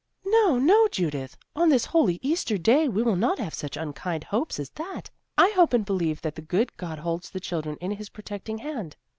"No, 0.25 0.57
no, 0.57 0.87
Judith, 0.87 1.37
on 1.55 1.69
this 1.69 1.85
holy 1.85 2.17
Easter 2.23 2.57
day, 2.57 2.87
we 2.87 3.03
will 3.03 3.15
not 3.15 3.37
have 3.37 3.53
such 3.53 3.77
unkind 3.77 4.23
hopes 4.23 4.59
as 4.59 4.71
that. 4.71 5.11
I 5.37 5.49
hope 5.49 5.73
and 5.73 5.85
believe 5.85 6.23
that 6.23 6.33
the 6.33 6.41
good 6.41 6.75
God 6.75 6.97
holds 6.97 7.29
the 7.29 7.39
children 7.39 7.77
in 7.79 7.91
his 7.91 8.09
protecting 8.09 8.57
hand. 8.57 8.95